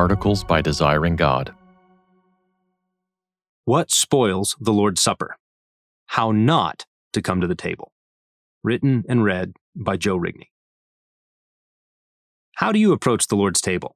Articles 0.00 0.44
by 0.44 0.62
Desiring 0.62 1.14
God. 1.14 1.54
What 3.66 3.90
spoils 3.90 4.56
the 4.58 4.72
Lord's 4.72 5.02
Supper? 5.02 5.36
How 6.06 6.32
not 6.32 6.86
to 7.12 7.20
come 7.20 7.42
to 7.42 7.46
the 7.46 7.54
table. 7.54 7.92
Written 8.64 9.04
and 9.10 9.22
read 9.22 9.52
by 9.76 9.98
Joe 9.98 10.16
Rigney. 10.16 10.48
How 12.56 12.72
do 12.72 12.78
you 12.78 12.94
approach 12.94 13.26
the 13.26 13.36
Lord's 13.36 13.60
table? 13.60 13.94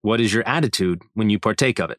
What 0.00 0.22
is 0.22 0.32
your 0.32 0.48
attitude 0.48 1.02
when 1.12 1.28
you 1.28 1.38
partake 1.38 1.78
of 1.78 1.90
it? 1.90 1.98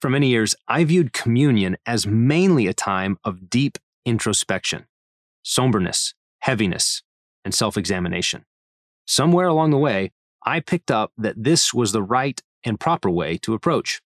For 0.00 0.08
many 0.08 0.28
years, 0.28 0.54
I 0.68 0.84
viewed 0.84 1.12
communion 1.12 1.76
as 1.84 2.06
mainly 2.06 2.68
a 2.68 2.72
time 2.72 3.18
of 3.24 3.50
deep 3.50 3.76
introspection, 4.04 4.86
somberness, 5.42 6.14
heaviness, 6.38 7.02
and 7.44 7.52
self 7.52 7.76
examination. 7.76 8.44
Somewhere 9.04 9.48
along 9.48 9.72
the 9.72 9.78
way, 9.78 10.12
I 10.46 10.60
picked 10.60 10.92
up 10.92 11.12
that 11.18 11.42
this 11.42 11.74
was 11.74 11.90
the 11.90 12.02
right 12.02 12.40
and 12.64 12.78
proper 12.78 13.10
way 13.10 13.36
to 13.38 13.52
approach. 13.52 14.00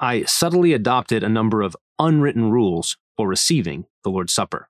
I 0.00 0.24
subtly 0.24 0.72
adopted 0.72 1.22
a 1.22 1.28
number 1.28 1.62
of 1.62 1.76
unwritten 1.98 2.50
rules 2.50 2.96
for 3.16 3.28
receiving 3.28 3.86
the 4.02 4.10
Lord's 4.10 4.34
Supper. 4.34 4.68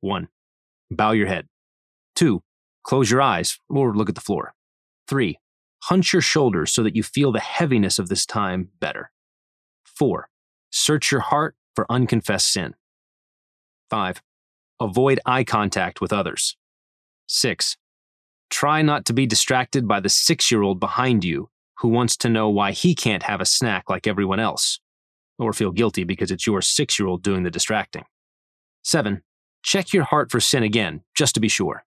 1. 0.00 0.28
Bow 0.90 1.12
your 1.12 1.28
head. 1.28 1.48
2. 2.16 2.42
Close 2.82 3.10
your 3.10 3.22
eyes 3.22 3.58
or 3.70 3.94
look 3.94 4.08
at 4.08 4.16
the 4.16 4.20
floor. 4.20 4.54
3. 5.08 5.38
Hunch 5.84 6.12
your 6.12 6.22
shoulders 6.22 6.72
so 6.72 6.82
that 6.82 6.96
you 6.96 7.02
feel 7.02 7.32
the 7.32 7.40
heaviness 7.40 7.98
of 7.98 8.08
this 8.08 8.26
time 8.26 8.68
better. 8.80 9.10
4. 9.84 10.28
Search 10.70 11.12
your 11.12 11.20
heart 11.20 11.54
for 11.74 11.86
unconfessed 11.88 12.52
sin. 12.52 12.74
5. 13.90 14.22
Avoid 14.80 15.20
eye 15.24 15.44
contact 15.44 16.00
with 16.00 16.12
others. 16.12 16.56
6. 17.28 17.76
Try 18.52 18.82
not 18.82 19.06
to 19.06 19.14
be 19.14 19.24
distracted 19.24 19.88
by 19.88 20.00
the 20.00 20.10
six 20.10 20.50
year 20.50 20.60
old 20.60 20.78
behind 20.78 21.24
you 21.24 21.48
who 21.78 21.88
wants 21.88 22.18
to 22.18 22.28
know 22.28 22.50
why 22.50 22.72
he 22.72 22.94
can't 22.94 23.22
have 23.22 23.40
a 23.40 23.46
snack 23.46 23.88
like 23.88 24.06
everyone 24.06 24.38
else, 24.38 24.78
or 25.38 25.54
feel 25.54 25.72
guilty 25.72 26.04
because 26.04 26.30
it's 26.30 26.46
your 26.46 26.60
six 26.60 26.98
year 26.98 27.08
old 27.08 27.22
doing 27.22 27.44
the 27.44 27.50
distracting. 27.50 28.04
7. 28.84 29.22
Check 29.62 29.94
your 29.94 30.04
heart 30.04 30.30
for 30.30 30.38
sin 30.38 30.62
again, 30.62 31.00
just 31.14 31.34
to 31.34 31.40
be 31.40 31.48
sure. 31.48 31.84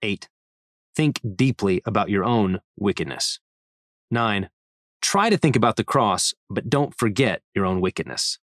8. 0.00 0.28
Think 0.94 1.20
deeply 1.34 1.82
about 1.84 2.08
your 2.08 2.24
own 2.24 2.60
wickedness. 2.76 3.40
9. 4.12 4.48
Try 5.02 5.28
to 5.28 5.36
think 5.36 5.56
about 5.56 5.74
the 5.74 5.84
cross, 5.84 6.34
but 6.48 6.70
don't 6.70 6.96
forget 6.96 7.42
your 7.52 7.66
own 7.66 7.80
wickedness. 7.80 8.38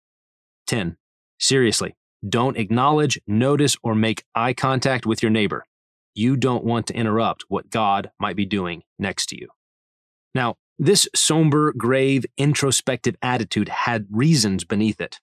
10. 0.67 0.97
Seriously, 1.39 1.95
don't 2.27 2.56
acknowledge, 2.56 3.20
notice, 3.27 3.77
or 3.83 3.95
make 3.95 4.24
eye 4.34 4.55
contact 4.55 5.05
with 5.05 5.22
your 5.22 5.30
neighbor 5.30 5.67
you 6.14 6.36
don't 6.36 6.64
want 6.64 6.86
to 6.89 6.94
interrupt 6.94 7.44
what 7.48 7.70
God 7.70 8.11
might 8.19 8.36
be 8.36 8.47
doing 8.47 8.83
next 8.98 9.27
to 9.27 9.41
you. 9.41 9.48
Now, 10.34 10.56
this 10.78 11.08
somber, 11.14 11.72
grave, 11.72 12.25
introspective 12.39 13.17
attitude 13.20 13.69
had 13.69 14.06
reasons 14.11 14.64
beneath 14.64 15.00
it. 15.00 15.20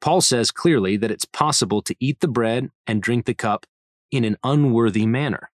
Paul 0.00 0.20
says 0.20 0.50
clearly 0.50 0.96
that 0.98 1.10
it's 1.10 1.24
possible 1.24 1.82
to 1.82 1.96
eat 1.98 2.20
the 2.20 2.28
bread 2.28 2.70
and 2.86 3.02
drink 3.02 3.24
the 3.24 3.34
cup 3.34 3.66
in 4.10 4.24
an 4.24 4.36
unworthy 4.44 5.06
manner. 5.06 5.50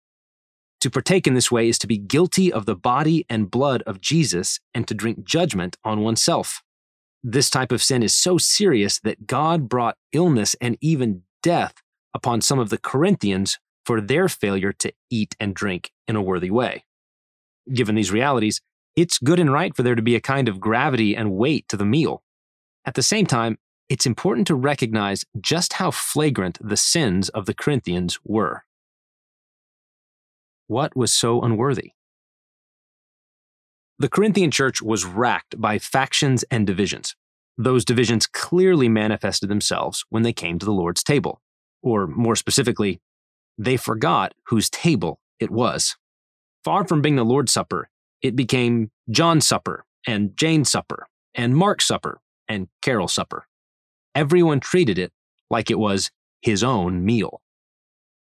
To 0.81 0.91
partake 0.91 1.27
in 1.27 1.35
this 1.35 1.53
way 1.53 1.69
is 1.69 1.79
to 1.81 1.87
be 1.87 1.99
guilty 1.99 2.53
of 2.53 2.67
the 2.67 2.75
body 2.75 3.27
and 3.29 3.51
blood 3.51 3.83
of 3.83 4.01
Jesus 4.01 4.61
and 4.75 4.89
to 4.89 4.95
drink 4.95 5.25
judgment 5.25 5.77
on 5.85 6.01
oneself. 6.01 6.63
This 7.23 7.51
type 7.51 7.71
of 7.71 7.83
sin 7.83 8.03
is 8.03 8.15
so 8.15 8.39
serious 8.39 8.99
that 9.01 9.27
God 9.27 9.69
brought 9.69 9.99
illness 10.13 10.57
and 10.61 10.79
even 10.81 11.23
death 11.43 11.75
upon 12.15 12.41
some 12.41 12.59
of 12.59 12.71
the 12.71 12.79
Corinthians 12.79 13.59
for 13.91 14.01
their 14.01 14.29
failure 14.29 14.73
to 14.73 14.93
eat 15.11 15.35
and 15.41 15.53
drink 15.53 15.91
in 16.07 16.15
a 16.15 16.23
worthy 16.23 16.49
way. 16.49 16.85
Given 17.75 17.97
these 17.97 18.13
realities, 18.13 18.61
it's 18.95 19.19
good 19.19 19.41
and 19.41 19.53
right 19.53 19.75
for 19.75 19.83
there 19.83 19.97
to 19.97 20.01
be 20.01 20.15
a 20.15 20.21
kind 20.21 20.49
of 20.49 20.61
gravity 20.61 21.17
and 21.17 21.33
weight 21.33 21.69
to 21.71 21.77
the 21.77 21.85
meal. 21.85 22.23
At 22.85 22.95
the 22.95 23.03
same 23.03 23.27
time, 23.27 23.59
it's 23.89 24.07
important 24.07 24.47
to 24.47 24.55
recognize 24.55 25.25
just 25.41 25.73
how 25.73 25.91
flagrant 25.91 26.57
the 26.61 26.77
sins 26.77 27.31
of 27.31 27.47
the 27.47 27.53
Corinthians 27.53 28.21
were. 28.25 28.63
What 30.69 30.95
was 30.95 31.13
so 31.13 31.41
unworthy? 31.43 31.95
The 33.99 34.09
Corinthian 34.09 34.53
church 34.53 34.81
was 34.81 35.05
racked 35.05 35.61
by 35.61 35.81
factions 35.81 36.45
and 36.45 36.65
divisions. 36.65 37.17
Those 37.59 37.85
divisions 37.85 38.29
clearly 38.29 38.89
manifested 38.89 39.49
themselves 39.49 40.05
when 40.11 40.23
they 40.23 40.33
came 40.33 40.61
to 40.61 40.67
the 40.67 40.71
Lord's 40.71 41.03
table, 41.03 41.41
or 41.83 42.07
more 42.07 42.37
specifically, 42.37 43.01
they 43.61 43.77
forgot 43.77 44.33
whose 44.47 44.71
table 44.71 45.21
it 45.39 45.51
was. 45.51 45.97
Far 46.65 46.87
from 46.87 47.03
being 47.03 47.17
the 47.17 47.25
Lord's 47.25 47.53
Supper, 47.53 47.91
it 48.23 48.35
became 48.35 48.91
John's 49.11 49.47
Supper 49.47 49.85
and 50.07 50.35
Jane's 50.35 50.71
Supper 50.71 51.07
and 51.35 51.55
Mark's 51.55 51.85
Supper 51.85 52.21
and 52.49 52.69
Carol's 52.81 53.13
Supper. 53.13 53.47
Everyone 54.15 54.61
treated 54.61 54.99
it 54.99 55.13
like 55.51 55.71
it 55.71 55.79
was 55.79 56.11
his 56.41 56.65
own 56.65 57.05
meal. 57.05 57.43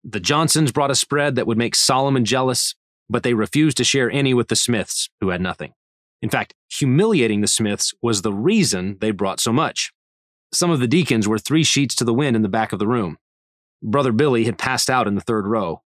The 0.04 0.20
Johnsons 0.20 0.72
brought 0.72 0.92
a 0.92 0.96
spread 0.96 1.36
that 1.36 1.48
would 1.48 1.58
make 1.58 1.76
Solomon 1.76 2.26
jealous, 2.26 2.76
but 3.10 3.24
they 3.24 3.34
refused 3.34 3.78
to 3.78 3.84
share 3.84 4.12
any 4.12 4.34
with 4.36 4.50
the 4.50 4.56
Smiths, 4.56 5.10
who 5.20 5.30
had 5.30 5.42
nothing. 5.42 5.74
In 6.22 6.30
fact, 6.30 6.54
humiliating 6.70 7.42
the 7.42 7.48
Smiths 7.48 7.94
was 8.04 8.22
the 8.22 8.34
reason 8.34 8.98
they 9.02 9.12
brought 9.12 9.40
so 9.40 9.52
much. 9.52 9.92
Some 10.54 10.70
of 10.70 10.80
the 10.80 10.88
deacons 10.88 11.28
were 11.28 11.40
three 11.40 11.64
sheets 11.64 11.96
to 11.96 12.04
the 12.04 12.14
wind 12.14 12.36
in 12.36 12.44
the 12.44 12.50
back 12.50 12.72
of 12.72 12.80
the 12.80 12.88
room. 12.88 13.18
Brother 13.84 14.14
Billy 14.14 14.46
had 14.46 14.58
passed 14.58 14.90
out 14.90 15.08
in 15.08 15.16
the 15.16 15.22
third 15.22 15.46
row. 15.46 15.82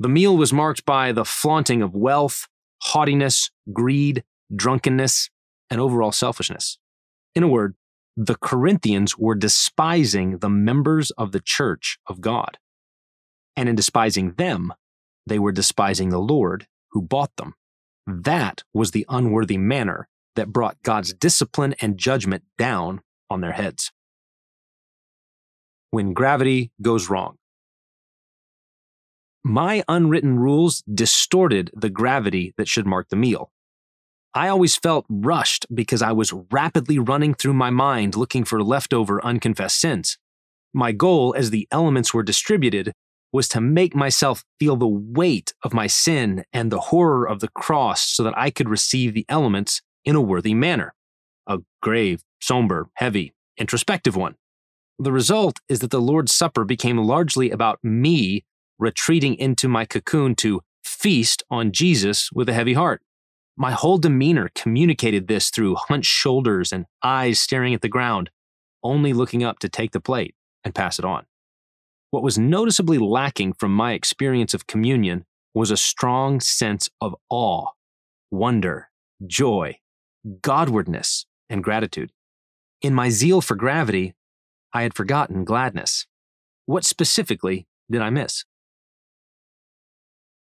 The 0.00 0.08
meal 0.08 0.36
was 0.36 0.52
marked 0.52 0.84
by 0.84 1.12
the 1.12 1.24
flaunting 1.24 1.82
of 1.82 1.94
wealth, 1.94 2.48
haughtiness, 2.82 3.50
greed, 3.72 4.24
drunkenness, 4.54 5.30
and 5.70 5.80
overall 5.80 6.12
selfishness. 6.12 6.78
In 7.34 7.44
a 7.44 7.48
word, 7.48 7.76
the 8.16 8.34
Corinthians 8.34 9.16
were 9.16 9.36
despising 9.36 10.38
the 10.38 10.48
members 10.48 11.12
of 11.12 11.30
the 11.30 11.40
church 11.40 11.98
of 12.08 12.20
God. 12.20 12.58
And 13.56 13.68
in 13.68 13.76
despising 13.76 14.32
them, 14.32 14.72
they 15.26 15.38
were 15.38 15.52
despising 15.52 16.08
the 16.08 16.18
Lord 16.18 16.66
who 16.90 17.02
bought 17.02 17.36
them. 17.36 17.54
That 18.06 18.64
was 18.74 18.90
the 18.90 19.06
unworthy 19.08 19.58
manner 19.58 20.08
that 20.34 20.52
brought 20.52 20.82
God's 20.82 21.12
discipline 21.12 21.74
and 21.80 21.98
judgment 21.98 22.42
down 22.56 23.02
on 23.30 23.40
their 23.40 23.52
heads 23.52 23.92
when 25.90 26.12
gravity 26.12 26.70
goes 26.82 27.08
wrong. 27.08 27.36
My 29.44 29.82
unwritten 29.88 30.38
rules 30.38 30.82
distorted 30.82 31.70
the 31.74 31.90
gravity 31.90 32.52
that 32.58 32.68
should 32.68 32.86
mark 32.86 33.08
the 33.08 33.16
meal. 33.16 33.50
I 34.34 34.48
always 34.48 34.76
felt 34.76 35.06
rushed 35.08 35.66
because 35.74 36.02
I 36.02 36.12
was 36.12 36.34
rapidly 36.52 36.98
running 36.98 37.34
through 37.34 37.54
my 37.54 37.70
mind 37.70 38.14
looking 38.14 38.44
for 38.44 38.62
leftover 38.62 39.24
unconfessed 39.24 39.80
sins. 39.80 40.18
My 40.74 40.92
goal, 40.92 41.34
as 41.36 41.50
the 41.50 41.66
elements 41.70 42.12
were 42.12 42.22
distributed, 42.22 42.92
was 43.32 43.48
to 43.48 43.60
make 43.60 43.94
myself 43.94 44.44
feel 44.58 44.76
the 44.76 44.86
weight 44.86 45.54
of 45.62 45.74
my 45.74 45.86
sin 45.86 46.44
and 46.52 46.70
the 46.70 46.80
horror 46.80 47.26
of 47.26 47.40
the 47.40 47.48
cross 47.48 48.02
so 48.02 48.22
that 48.22 48.36
I 48.36 48.50
could 48.50 48.68
receive 48.68 49.14
the 49.14 49.26
elements 49.28 49.82
in 50.04 50.14
a 50.14 50.20
worthy 50.20 50.54
manner. 50.54 50.94
A 51.46 51.58
grave, 51.82 52.22
somber, 52.40 52.90
heavy, 52.94 53.32
introspective 53.56 54.16
one. 54.16 54.36
The 54.98 55.12
result 55.12 55.60
is 55.68 55.78
that 55.80 55.90
the 55.90 56.00
Lord's 56.00 56.34
Supper 56.34 56.64
became 56.64 56.98
largely 56.98 57.50
about 57.50 57.78
me 57.82 58.44
retreating 58.78 59.36
into 59.36 59.68
my 59.68 59.84
cocoon 59.84 60.34
to 60.36 60.60
feast 60.82 61.42
on 61.50 61.72
Jesus 61.72 62.30
with 62.32 62.48
a 62.48 62.52
heavy 62.52 62.74
heart. 62.74 63.02
My 63.56 63.72
whole 63.72 63.98
demeanor 63.98 64.50
communicated 64.54 65.26
this 65.26 65.50
through 65.50 65.76
hunched 65.76 66.10
shoulders 66.10 66.72
and 66.72 66.86
eyes 67.02 67.38
staring 67.38 67.74
at 67.74 67.80
the 67.80 67.88
ground, 67.88 68.30
only 68.82 69.12
looking 69.12 69.42
up 69.42 69.58
to 69.60 69.68
take 69.68 69.92
the 69.92 70.00
plate 70.00 70.34
and 70.64 70.74
pass 70.74 70.98
it 70.98 71.04
on. 71.04 71.26
What 72.10 72.22
was 72.22 72.38
noticeably 72.38 72.98
lacking 72.98 73.52
from 73.54 73.74
my 73.74 73.92
experience 73.92 74.54
of 74.54 74.66
communion 74.66 75.24
was 75.54 75.70
a 75.70 75.76
strong 75.76 76.40
sense 76.40 76.88
of 77.00 77.14
awe, 77.28 77.66
wonder, 78.30 78.90
joy, 79.26 79.78
Godwardness, 80.40 81.26
and 81.50 81.62
gratitude. 81.62 82.12
In 82.80 82.94
my 82.94 83.08
zeal 83.08 83.40
for 83.40 83.56
gravity, 83.56 84.14
I 84.72 84.82
had 84.82 84.94
forgotten 84.94 85.44
gladness. 85.44 86.06
What 86.66 86.84
specifically 86.84 87.66
did 87.90 88.02
I 88.02 88.10
miss? 88.10 88.44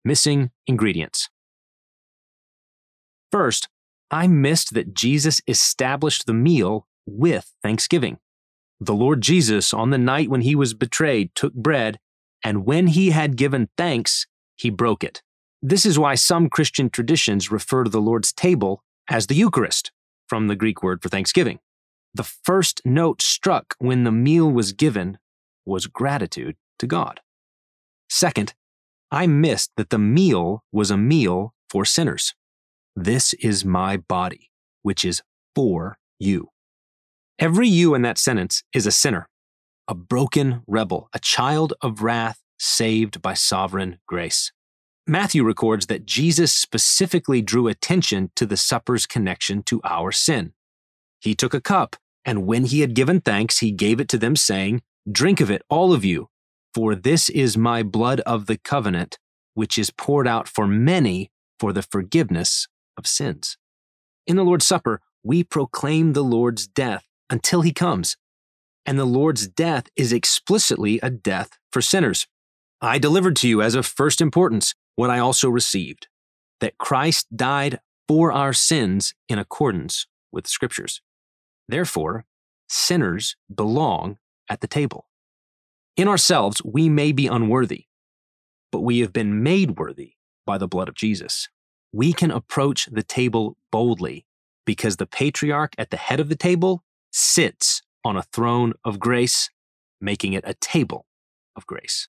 Missing 0.03 0.51
ingredients. 0.65 1.29
First, 3.31 3.68
I 4.09 4.27
missed 4.27 4.74
that 4.74 4.94
Jesus 4.94 5.41
established 5.47 6.25
the 6.25 6.33
meal 6.33 6.88
with 7.06 7.53
thanksgiving. 7.62 8.18
The 8.79 8.94
Lord 8.94 9.21
Jesus, 9.21 9.74
on 9.74 9.89
the 9.89 9.97
night 9.97 10.29
when 10.29 10.41
he 10.41 10.56
was 10.56 10.74
betrayed, 10.74 11.31
took 11.33 11.53
bread, 11.53 11.97
and 12.44 12.65
when 12.65 12.88
he 12.88 13.09
had 13.09 13.35
given 13.35 13.69
thanks, 13.75 14.27
he 14.56 14.69
broke 14.69 15.03
it. 15.03 15.24
This 15.62 15.85
is 15.85 15.97
why 15.97 16.15
some 16.15 16.50
Christian 16.50 16.89
traditions 16.89 17.51
refer 17.51 17.83
to 17.83 17.89
the 17.89 18.01
Lord's 18.01 18.31
table 18.31 18.83
as 19.09 19.27
the 19.27 19.35
Eucharist, 19.35 19.91
from 20.27 20.47
the 20.47 20.56
Greek 20.56 20.83
word 20.83 21.01
for 21.01 21.09
thanksgiving. 21.09 21.59
The 22.13 22.24
first 22.24 22.81
note 22.86 23.21
struck 23.21 23.75
when 23.80 24.04
the 24.04 24.12
meal 24.12 24.51
was 24.51 24.74
given 24.74 25.18
was 25.65 25.88
gratitude 25.88 26.56
to 26.80 26.88
God. 26.88 27.19
Second, 28.09 28.54
I 29.12 29.27
missed 29.27 29.71
that 29.77 29.89
the 29.89 30.00
meal 30.00 30.63
was 30.71 30.92
a 30.92 30.98
meal 30.98 31.54
for 31.69 31.86
sinners. 31.86 32.33
This 32.95 33.33
is 33.36 33.63
my 33.63 33.98
body. 33.98 34.50
which 34.88 35.04
is 35.04 35.21
for 35.54 35.98
you. 36.18 36.48
Every 37.39 37.68
you 37.68 37.94
in 37.94 38.04
that 38.04 38.18
sentence 38.18 38.63
is 38.74 38.88
a 38.88 38.92
sinner, 38.92 39.27
a 39.88 39.94
broken 39.94 40.62
rebel, 40.65 41.10
a 41.13 41.19
child 41.19 41.74
of 41.81 42.01
wrath 42.01 42.39
saved 42.57 43.21
by 43.21 43.33
sovereign 43.33 44.00
grace. 44.07 44.53
Matthew 45.06 45.44
records 45.44 45.88
that 45.88 46.06
Jesus 46.06 46.53
specifically 46.53 47.42
drew 47.42 47.68
attention 47.68 48.31
to 48.38 48.45
the 48.45 48.56
supper's 48.56 49.06
connection 49.06 49.62
to 49.63 49.81
our 49.83 50.13
sin. 50.13 50.53
He 51.19 51.36
took 51.36 51.54
a 51.54 51.62
cup, 51.62 51.96
and 52.25 52.46
when 52.46 52.66
he 52.66 52.81
had 52.81 52.94
given 52.94 53.22
thanks, 53.22 53.60
he 53.60 53.72
gave 53.72 54.00
it 54.00 54.10
to 54.10 54.18
them, 54.18 54.36
saying, 54.36 54.81
Drink 55.10 55.40
of 55.40 55.50
it, 55.50 55.62
all 55.69 55.94
of 55.94 56.04
you, 56.04 56.30
for 56.74 56.94
this 56.94 57.30
is 57.30 57.58
my 57.58 57.84
blood 57.84 58.19
of 58.22 58.46
the 58.46 58.58
covenant, 58.58 59.18
which 59.54 59.78
is 59.78 59.90
poured 59.90 60.28
out 60.28 60.48
for 60.48 60.68
many 60.68 61.31
for 61.60 61.74
the 61.74 61.81
forgiveness 61.81 62.68
of 62.98 63.08
sins. 63.08 63.58
In 64.25 64.36
the 64.36 64.44
Lord's 64.44 64.66
Supper, 64.66 65.02
we 65.24 65.44
proclaim 65.44 66.14
the 66.14 66.24
Lord's 66.24 66.68
death 66.68 67.04
until 67.30 67.62
he 67.62 67.72
comes. 67.72 68.18
And 68.86 68.98
the 68.98 69.06
Lord's 69.06 69.48
death 69.48 69.88
is 69.96 70.13
explicitly 70.13 71.00
a 71.02 71.10
death 71.10 71.58
for 71.72 71.81
sinners. 71.81 72.28
I 72.81 73.00
delivered 73.00 73.36
to 73.38 73.48
you 73.48 73.62
as 73.62 73.75
of 73.75 73.86
first 73.86 74.22
importance 74.22 74.75
what 74.96 75.10
I 75.10 75.20
also 75.20 75.50
received 75.50 76.08
that 76.60 76.78
Christ 76.78 77.28
died 77.36 77.80
for 78.08 78.31
our 78.31 78.54
sins 78.54 79.13
in 79.30 79.38
accordance 79.38 80.08
with 80.31 80.46
the 80.46 80.50
Scriptures. 80.50 81.02
Therefore, 81.68 82.25
sinners 82.68 83.36
belong 83.54 84.18
at 84.50 84.62
the 84.62 84.68
table. 84.68 85.08
In 85.96 86.08
ourselves, 86.08 86.62
we 86.64 86.90
may 86.90 87.12
be 87.12 87.28
unworthy, 87.28 87.86
but 88.72 88.81
we 88.81 89.00
have 89.00 89.12
been 89.12 89.42
made 89.44 89.78
worthy 89.78 90.14
by 90.46 90.58
the 90.58 90.68
blood 90.68 90.88
of 90.88 90.96
Jesus. 90.96 91.50
We 91.92 92.14
can 92.14 92.31
approach 92.31 92.88
the 92.92 93.04
table 93.04 93.58
boldly 93.72 94.25
because 94.66 94.98
the 94.98 95.06
patriarch 95.06 95.74
at 95.78 95.90
the 95.90 95.98
head 95.98 96.19
of 96.19 96.30
the 96.30 96.36
table 96.36 96.84
sits 97.12 97.81
on 98.04 98.16
a 98.16 98.24
throne 98.24 98.74
of 98.86 99.00
grace, 99.00 99.50
making 100.00 100.34
it 100.34 100.44
a 100.46 100.54
table 100.54 101.06
of 101.56 101.66
grace. 101.66 102.08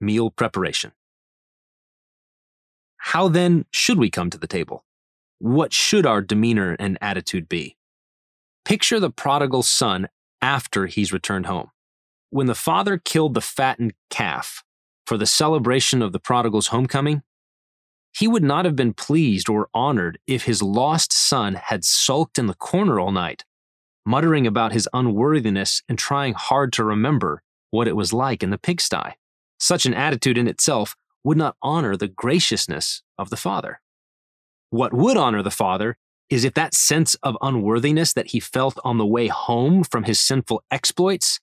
Meal 0.00 0.30
preparation. 0.30 0.92
How 2.96 3.28
then 3.28 3.64
should 3.70 3.98
we 3.98 4.10
come 4.10 4.30
to 4.30 4.38
the 4.38 4.46
table? 4.46 4.84
What 5.40 5.72
should 5.72 6.04
our 6.04 6.20
demeanor 6.20 6.76
and 6.78 6.98
attitude 7.00 7.48
be? 7.48 7.78
Picture 8.66 9.00
the 9.00 9.08
prodigal 9.10 9.62
son 9.62 10.08
after 10.42 10.84
he's 10.84 11.14
returned 11.14 11.46
home. 11.46 11.70
When 12.28 12.46
the 12.46 12.54
father 12.54 12.98
killed 12.98 13.32
the 13.32 13.40
fattened 13.40 13.94
calf 14.10 14.62
for 15.06 15.16
the 15.16 15.24
celebration 15.24 16.02
of 16.02 16.12
the 16.12 16.20
prodigal's 16.20 16.66
homecoming, 16.66 17.22
he 18.12 18.28
would 18.28 18.44
not 18.44 18.66
have 18.66 18.76
been 18.76 18.92
pleased 18.92 19.48
or 19.48 19.70
honored 19.72 20.18
if 20.26 20.44
his 20.44 20.62
lost 20.62 21.10
son 21.10 21.54
had 21.54 21.86
sulked 21.86 22.38
in 22.38 22.46
the 22.46 22.52
corner 22.52 23.00
all 23.00 23.10
night, 23.10 23.46
muttering 24.04 24.46
about 24.46 24.72
his 24.72 24.90
unworthiness 24.92 25.82
and 25.88 25.98
trying 25.98 26.34
hard 26.34 26.70
to 26.74 26.84
remember 26.84 27.42
what 27.70 27.88
it 27.88 27.96
was 27.96 28.12
like 28.12 28.42
in 28.42 28.50
the 28.50 28.58
pigsty. 28.58 29.16
Such 29.58 29.86
an 29.86 29.94
attitude 29.94 30.36
in 30.36 30.48
itself 30.48 30.96
would 31.24 31.38
not 31.38 31.56
honor 31.62 31.96
the 31.96 32.08
graciousness 32.08 33.02
of 33.16 33.30
the 33.30 33.38
Father. 33.38 33.80
What 34.70 34.94
would 34.94 35.16
honor 35.16 35.42
the 35.42 35.50
Father 35.50 35.96
is 36.28 36.44
if 36.44 36.54
that 36.54 36.74
sense 36.74 37.14
of 37.16 37.36
unworthiness 37.42 38.12
that 38.12 38.28
he 38.28 38.40
felt 38.40 38.78
on 38.84 38.98
the 38.98 39.06
way 39.06 39.26
home 39.26 39.82
from 39.82 40.04
his 40.04 40.20
sinful 40.20 40.62
exploits 40.70 41.40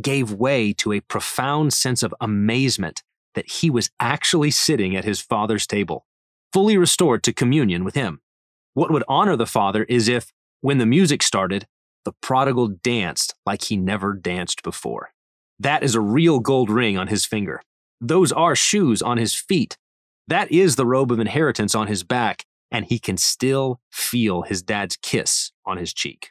gave 0.00 0.32
way 0.32 0.72
to 0.72 0.92
a 0.92 1.00
profound 1.00 1.74
sense 1.74 2.02
of 2.02 2.14
amazement 2.20 3.02
that 3.34 3.50
he 3.50 3.68
was 3.68 3.90
actually 4.00 4.50
sitting 4.50 4.96
at 4.96 5.04
his 5.04 5.20
Father's 5.20 5.66
table, 5.66 6.06
fully 6.52 6.78
restored 6.78 7.22
to 7.22 7.32
communion 7.32 7.84
with 7.84 7.94
him. 7.94 8.20
What 8.72 8.90
would 8.90 9.04
honor 9.06 9.36
the 9.36 9.46
Father 9.46 9.84
is 9.84 10.08
if, 10.08 10.32
when 10.62 10.78
the 10.78 10.86
music 10.86 11.22
started, 11.22 11.66
the 12.04 12.12
prodigal 12.22 12.68
danced 12.68 13.34
like 13.44 13.64
he 13.64 13.76
never 13.76 14.14
danced 14.14 14.62
before. 14.62 15.12
That 15.58 15.82
is 15.82 15.94
a 15.94 16.00
real 16.00 16.40
gold 16.40 16.70
ring 16.70 16.96
on 16.96 17.08
his 17.08 17.26
finger. 17.26 17.62
Those 18.00 18.32
are 18.32 18.56
shoes 18.56 19.02
on 19.02 19.18
his 19.18 19.34
feet. 19.34 19.76
That 20.26 20.50
is 20.50 20.76
the 20.76 20.86
robe 20.86 21.12
of 21.12 21.20
inheritance 21.20 21.74
on 21.74 21.86
his 21.86 22.02
back, 22.02 22.46
and 22.72 22.86
he 22.86 22.98
can 22.98 23.16
still 23.16 23.80
feel 23.90 24.42
his 24.42 24.62
dad's 24.62 24.96
kiss 24.96 25.52
on 25.64 25.76
his 25.76 25.92
cheek. 25.92 26.30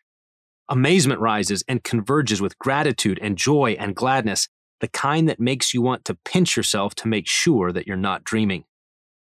Amazement 0.67 1.19
rises 1.19 1.63
and 1.67 1.83
converges 1.83 2.41
with 2.41 2.57
gratitude 2.57 3.19
and 3.21 3.37
joy 3.37 3.75
and 3.79 3.95
gladness, 3.95 4.47
the 4.79 4.87
kind 4.87 5.29
that 5.29 5.39
makes 5.39 5.73
you 5.73 5.81
want 5.81 6.03
to 6.05 6.17
pinch 6.25 6.57
yourself 6.57 6.95
to 6.95 7.07
make 7.07 7.27
sure 7.27 7.71
that 7.71 7.87
you're 7.87 7.95
not 7.95 8.23
dreaming. 8.23 8.65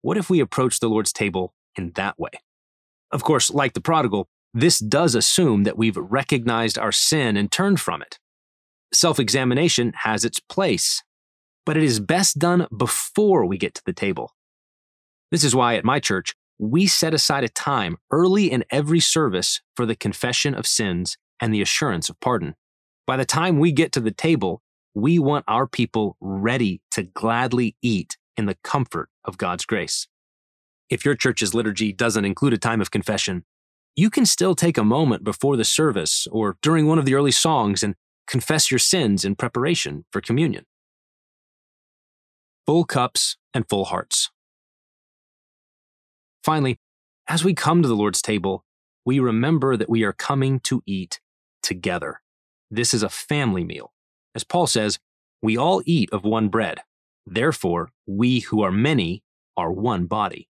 What 0.01 0.17
if 0.17 0.29
we 0.29 0.39
approach 0.39 0.79
the 0.79 0.89
Lord's 0.89 1.13
table 1.13 1.53
in 1.75 1.91
that 1.95 2.19
way? 2.19 2.31
Of 3.11 3.23
course, 3.23 3.49
like 3.49 3.73
the 3.73 3.81
prodigal, 3.81 4.27
this 4.53 4.79
does 4.79 5.15
assume 5.15 5.63
that 5.63 5.77
we've 5.77 5.97
recognized 5.97 6.77
our 6.77 6.91
sin 6.91 7.37
and 7.37 7.51
turned 7.51 7.79
from 7.79 8.01
it 8.01 8.19
self 8.93 9.19
examination 9.19 9.93
has 9.97 10.25
its 10.25 10.39
place, 10.39 11.03
but 11.65 11.77
it 11.77 11.83
is 11.83 11.99
best 11.99 12.39
done 12.39 12.67
before 12.75 13.45
we 13.45 13.57
get 13.57 13.73
to 13.75 13.81
the 13.85 13.93
table. 13.93 14.33
This 15.31 15.43
is 15.43 15.55
why 15.55 15.75
at 15.75 15.85
my 15.85 15.99
church, 15.99 16.33
we 16.61 16.85
set 16.85 17.11
aside 17.11 17.43
a 17.43 17.49
time 17.49 17.97
early 18.11 18.51
in 18.51 18.63
every 18.69 18.99
service 18.99 19.61
for 19.75 19.87
the 19.87 19.95
confession 19.95 20.53
of 20.53 20.67
sins 20.67 21.17
and 21.39 21.51
the 21.51 21.61
assurance 21.61 22.07
of 22.07 22.19
pardon. 22.19 22.53
By 23.07 23.17
the 23.17 23.25
time 23.25 23.57
we 23.57 23.71
get 23.71 23.91
to 23.93 23.99
the 23.99 24.11
table, 24.11 24.61
we 24.93 25.17
want 25.17 25.43
our 25.47 25.65
people 25.65 26.17
ready 26.21 26.79
to 26.91 27.01
gladly 27.01 27.75
eat 27.81 28.15
in 28.37 28.45
the 28.45 28.57
comfort 28.63 29.09
of 29.25 29.39
God's 29.39 29.65
grace. 29.65 30.07
If 30.87 31.03
your 31.03 31.15
church's 31.15 31.55
liturgy 31.55 31.91
doesn't 31.91 32.25
include 32.25 32.53
a 32.53 32.59
time 32.59 32.79
of 32.79 32.91
confession, 32.91 33.43
you 33.95 34.11
can 34.11 34.27
still 34.27 34.53
take 34.53 34.77
a 34.77 34.83
moment 34.83 35.23
before 35.23 35.57
the 35.57 35.65
service 35.65 36.27
or 36.31 36.57
during 36.61 36.85
one 36.85 36.99
of 36.99 37.05
the 37.05 37.15
early 37.15 37.31
songs 37.31 37.81
and 37.81 37.95
confess 38.27 38.69
your 38.69 38.79
sins 38.79 39.25
in 39.25 39.35
preparation 39.35 40.05
for 40.11 40.21
communion. 40.21 40.65
Full 42.67 42.83
cups 42.83 43.37
and 43.51 43.67
full 43.67 43.85
hearts. 43.85 44.30
Finally, 46.43 46.79
as 47.27 47.43
we 47.43 47.53
come 47.53 47.81
to 47.81 47.87
the 47.87 47.95
Lord's 47.95 48.21
table, 48.21 48.65
we 49.05 49.19
remember 49.19 49.77
that 49.77 49.89
we 49.89 50.03
are 50.03 50.13
coming 50.13 50.59
to 50.61 50.81
eat 50.85 51.19
together. 51.61 52.21
This 52.69 52.93
is 52.93 53.03
a 53.03 53.09
family 53.09 53.63
meal. 53.63 53.93
As 54.33 54.43
Paul 54.43 54.67
says, 54.67 54.99
we 55.41 55.57
all 55.57 55.81
eat 55.85 56.09
of 56.11 56.23
one 56.23 56.49
bread. 56.49 56.79
Therefore, 57.25 57.91
we 58.07 58.39
who 58.39 58.61
are 58.61 58.71
many 58.71 59.23
are 59.57 59.71
one 59.71 60.05
body. 60.05 60.47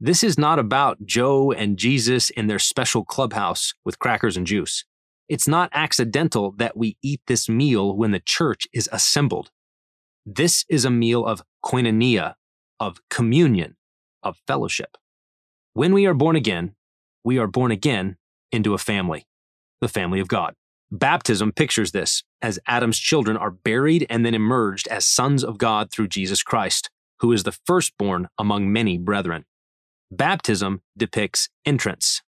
This 0.00 0.22
is 0.22 0.38
not 0.38 0.58
about 0.58 1.04
Joe 1.04 1.50
and 1.50 1.76
Jesus 1.76 2.30
in 2.30 2.46
their 2.46 2.58
special 2.60 3.04
clubhouse 3.04 3.74
with 3.84 3.98
crackers 3.98 4.36
and 4.36 4.46
juice. 4.46 4.84
It's 5.28 5.48
not 5.48 5.70
accidental 5.72 6.52
that 6.52 6.76
we 6.76 6.96
eat 7.02 7.20
this 7.26 7.48
meal 7.48 7.96
when 7.96 8.12
the 8.12 8.20
church 8.20 8.66
is 8.72 8.88
assembled. 8.92 9.50
This 10.24 10.64
is 10.68 10.84
a 10.84 10.90
meal 10.90 11.26
of 11.26 11.42
koinonia, 11.64 12.34
of 12.78 13.00
communion, 13.10 13.76
of 14.22 14.38
fellowship. 14.46 14.96
When 15.78 15.92
we 15.92 16.06
are 16.06 16.14
born 16.14 16.34
again, 16.34 16.74
we 17.22 17.38
are 17.38 17.46
born 17.46 17.70
again 17.70 18.16
into 18.50 18.74
a 18.74 18.78
family, 18.78 19.28
the 19.80 19.86
family 19.86 20.18
of 20.18 20.26
God. 20.26 20.54
Baptism 20.90 21.52
pictures 21.52 21.92
this 21.92 22.24
as 22.42 22.58
Adam's 22.66 22.98
children 22.98 23.36
are 23.36 23.52
buried 23.52 24.04
and 24.10 24.26
then 24.26 24.34
emerged 24.34 24.88
as 24.88 25.06
sons 25.06 25.44
of 25.44 25.56
God 25.56 25.92
through 25.92 26.08
Jesus 26.08 26.42
Christ, 26.42 26.90
who 27.20 27.30
is 27.30 27.44
the 27.44 27.56
firstborn 27.64 28.26
among 28.36 28.72
many 28.72 28.98
brethren. 28.98 29.44
Baptism 30.10 30.82
depicts 30.96 31.48
entrance. 31.64 32.22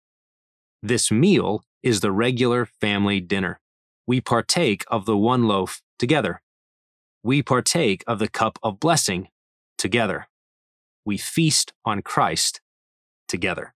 This 0.84 1.10
meal 1.10 1.64
is 1.82 2.02
the 2.02 2.12
regular 2.12 2.68
family 2.68 3.20
dinner. 3.20 3.60
We 4.06 4.22
partake 4.22 4.86
of 4.90 5.08
the 5.08 5.18
one 5.18 5.48
loaf 5.48 5.82
together. 5.98 6.44
We 7.24 7.42
partake 7.42 8.04
of 8.06 8.20
the 8.20 8.30
cup 8.30 8.60
of 8.62 8.80
blessing 8.80 9.30
together. 9.76 10.28
We 11.04 11.18
feast 11.18 11.74
on 11.84 12.04
Christ 12.04 12.62
together. 13.30 13.74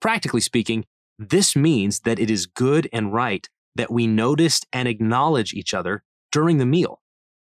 Practically 0.00 0.40
speaking, 0.40 0.86
this 1.18 1.56
means 1.56 2.00
that 2.00 2.18
it 2.18 2.30
is 2.30 2.46
good 2.46 2.88
and 2.92 3.12
right 3.12 3.48
that 3.74 3.90
we 3.90 4.06
notice 4.06 4.60
and 4.72 4.88
acknowledge 4.88 5.52
each 5.52 5.74
other 5.74 6.02
during 6.32 6.58
the 6.58 6.66
meal. 6.66 7.00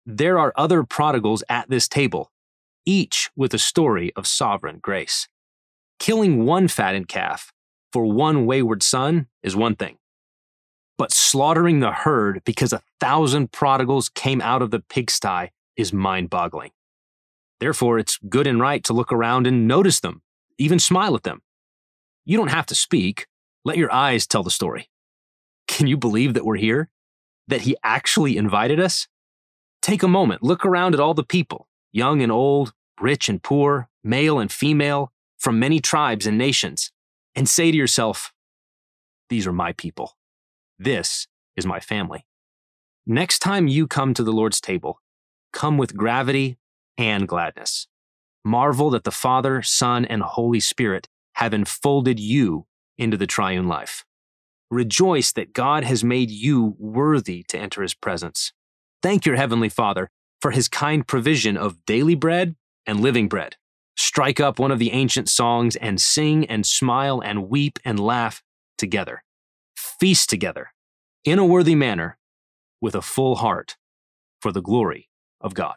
There 0.05 0.39
are 0.39 0.53
other 0.57 0.85
prodigals 0.85 1.43
at 1.49 1.69
this 1.69 1.89
table, 1.89 2.31
each 2.85 3.31
with 3.37 3.53
a 3.53 3.59
story 3.59 4.13
of 4.15 4.27
sovereign 4.27 4.79
grace. 4.81 5.29
Killing 5.99 6.45
one 6.45 6.69
fattened 6.69 7.09
calf 7.09 7.53
for 7.93 8.05
one 8.05 8.47
wayward 8.47 8.83
son 8.83 9.27
is 9.43 9.57
one 9.57 9.75
thing. 9.75 9.99
But 10.99 11.13
slaughtering 11.13 11.81
the 11.81 11.93
herd 11.93 12.43
because 12.45 12.73
a 12.73 12.83
thousand 13.01 13.53
prodigals 13.53 14.09
came 14.09 14.41
out 14.41 14.63
of 14.63 14.71
the 14.71 14.81
pigsty 14.81 15.51
is 15.77 15.93
mind 15.93 16.31
boggling. 16.31 16.71
Therefore, 17.61 17.99
it's 17.99 18.19
good 18.29 18.47
and 18.47 18.61
right 18.61 18.83
to 18.85 18.93
look 18.93 19.13
around 19.13 19.47
and 19.47 19.67
notice 19.67 20.01
them, 20.01 20.23
even 20.59 20.79
smile 20.79 21.15
at 21.15 21.23
them. 21.23 21.43
You 22.25 22.37
don't 22.37 22.49
have 22.49 22.67
to 22.67 22.75
speak, 22.75 23.27
let 23.65 23.77
your 23.77 23.93
eyes 23.93 24.27
tell 24.27 24.43
the 24.43 24.51
story. 24.51 24.89
Can 25.69 25.87
you 25.87 25.97
believe 25.97 26.35
that 26.35 26.45
we're 26.45 26.57
here? 26.57 26.89
That 27.49 27.63
he 27.63 27.77
actually 27.83 28.37
invited 28.37 28.81
us? 28.81 29.07
Take 29.83 30.03
a 30.03 30.09
moment, 30.09 30.43
look 30.43 30.65
around 30.65 30.95
at 30.95 31.01
all 31.01 31.15
the 31.15 31.25
people, 31.25 31.69
young 31.93 32.23
and 32.23 32.33
old, 32.33 32.73
rich 33.01 33.29
and 33.29 33.43
poor, 33.43 33.89
male 34.03 34.39
and 34.39 34.51
female, 34.51 35.13
from 35.39 35.59
many 35.59 35.81
tribes 35.81 36.27
and 36.27 36.39
nations 36.39 36.91
and 37.35 37.49
say 37.49 37.71
to 37.71 37.77
yourself, 37.77 38.33
These 39.29 39.47
are 39.47 39.53
my 39.53 39.73
people. 39.73 40.17
This 40.79 41.29
is 41.57 41.67
my 41.67 41.79
family. 41.79 42.27
Next 43.07 43.39
time 43.39 43.69
you 43.69 43.87
come 43.87 44.15
to 44.15 44.25
the 44.25 44.33
Lord's 44.33 44.61
table, 44.61 45.01
come 45.53 45.79
with 45.79 45.97
gravity 45.97 46.59
and 46.99 47.29
gladness. 47.29 47.87
Marvel 48.47 48.91
that 48.91 49.03
the 49.03 49.11
Father, 49.11 49.61
Son, 49.61 50.05
and 50.05 50.23
Holy 50.23 50.61
Spirit 50.61 51.09
have 51.35 51.53
enfolded 51.53 52.21
you 52.21 52.67
into 52.97 53.17
the 53.17 53.27
triune 53.27 53.67
life. 53.67 54.05
Rejoice 54.71 55.33
that 55.33 55.53
God 55.53 55.83
has 55.83 56.05
made 56.05 56.31
you 56.31 56.77
worthy 56.79 57.43
to 57.49 57.59
enter 57.59 57.83
his 57.83 57.93
presence. 57.93 58.53
Thank 59.03 59.27
your 59.27 59.35
heavenly 59.35 59.69
Father 59.69 60.11
for 60.41 60.53
his 60.53 60.69
kind 60.69 61.07
provision 61.07 61.57
of 61.57 61.85
daily 61.87 62.15
bread 62.15 62.55
and 62.87 63.01
living 63.01 63.29
bread. 63.29 63.57
Strike 63.97 64.39
up 64.39 64.61
one 64.61 64.71
of 64.71 64.79
the 64.79 64.93
ancient 64.93 65.29
songs 65.29 65.75
and 65.75 66.01
sing 66.01 66.47
and 66.47 66.65
smile 66.65 67.21
and 67.21 67.49
weep 67.49 67.81
and 67.85 67.99
laugh 67.99 68.45
together. 68.79 69.25
Feast 69.77 70.31
together 70.31 70.73
in 71.25 71.41
a 71.41 71.45
worthy 71.45 71.75
manner 71.75 72.17
with 72.81 72.95
a 72.95 73.03
full 73.03 73.37
heart 73.37 73.77
for 74.41 74.53
the 74.53 74.63
glory 74.63 75.09
of 75.41 75.55
God. 75.55 75.77